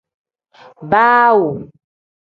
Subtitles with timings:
[0.89, 1.49] Baawu.